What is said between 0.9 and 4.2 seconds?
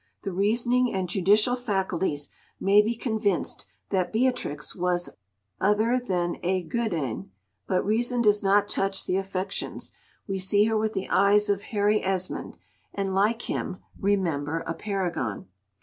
and judicial faculties may be convinced that